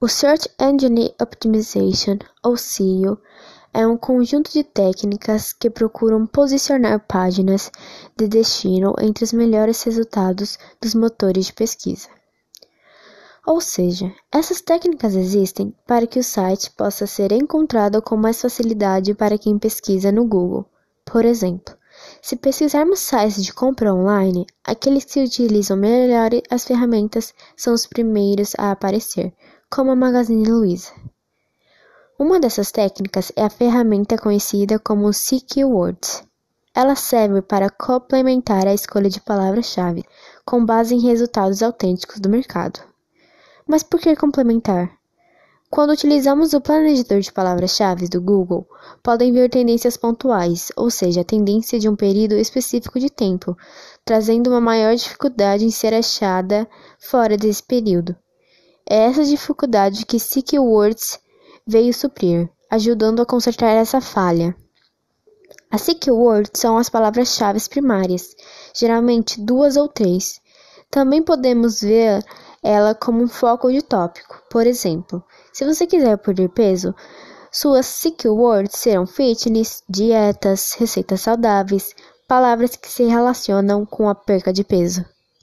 [0.00, 3.18] O Search Engine Optimization, ou SEO,
[3.74, 7.68] é um conjunto de técnicas que procuram posicionar páginas
[8.16, 12.08] de destino entre os melhores resultados dos motores de pesquisa.
[13.44, 19.14] Ou seja, essas técnicas existem para que o site possa ser encontrado com mais facilidade
[19.14, 20.64] para quem pesquisa no Google.
[21.04, 21.76] Por exemplo,
[22.22, 28.52] se pesquisarmos sites de compra online, aqueles que utilizam melhor as ferramentas são os primeiros
[28.56, 29.34] a aparecer,
[29.70, 30.92] como a Magazine Luiza.
[32.18, 35.10] Uma dessas técnicas é a ferramenta conhecida como
[35.56, 36.24] Words.
[36.74, 40.04] Ela serve para complementar a escolha de palavras-chave
[40.44, 42.80] com base em resultados autênticos do mercado.
[43.66, 44.90] Mas por que complementar?
[45.70, 48.66] Quando utilizamos o planejador de palavras-chave do Google,
[49.02, 53.54] podem vir tendências pontuais, ou seja, a tendência de um período específico de tempo,
[54.02, 56.66] trazendo uma maior dificuldade em ser achada
[56.98, 58.16] fora desse período.
[58.90, 60.16] É essa dificuldade que
[60.58, 61.18] Words
[61.66, 64.56] veio suprir, ajudando a consertar essa falha.
[65.70, 68.34] As Words são as palavras-chave primárias,
[68.74, 70.40] geralmente duas ou três.
[70.90, 72.24] Também podemos ver
[72.62, 74.42] ela como um foco de tópico.
[74.50, 75.22] Por exemplo,
[75.52, 76.94] se você quiser perder peso,
[77.52, 81.94] suas Words serão fitness, dietas, receitas saudáveis,
[82.26, 85.04] palavras que se relacionam com a perca de peso.